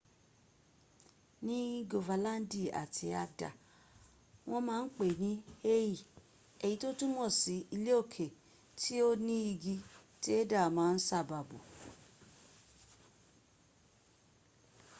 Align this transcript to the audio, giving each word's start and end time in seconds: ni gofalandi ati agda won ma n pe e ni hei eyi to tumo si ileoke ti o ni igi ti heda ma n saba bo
ni 1.45 1.59
gofalandi 1.91 2.61
ati 2.81 3.05
agda 3.23 3.49
won 4.49 4.61
ma 4.67 4.75
n 4.83 4.87
pe 4.95 5.05
e 5.11 5.17
ni 5.23 5.31
hei 5.65 5.95
eyi 6.65 6.75
to 6.81 6.89
tumo 6.99 7.25
si 7.39 7.55
ileoke 7.75 8.25
ti 8.79 8.93
o 9.07 9.09
ni 9.25 9.37
igi 9.51 9.75
ti 10.21 10.29
heda 10.37 10.61
ma 10.75 10.85
n 10.95 10.97
saba 11.09 11.39
bo 11.49 11.57